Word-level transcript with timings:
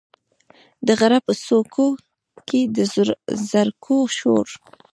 د 0.87 0.87
غره 0.99 1.19
په 1.25 1.33
څوکو 1.45 1.87
کې، 2.47 2.61
د 2.75 2.77
زرکو 3.49 3.97
شور، 4.17 4.47